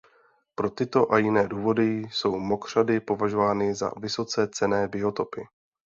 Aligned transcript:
Pro 0.55 0.69
tyto 0.69 1.11
a 1.13 1.17
jiné 1.19 1.47
důvody 1.47 2.07
jsou 2.11 2.39
mokřady 2.39 2.99
považovány 2.99 3.75
za 3.75 3.91
vysoce 3.97 4.47
cenné 4.53 4.87
biotopy. 4.87 5.45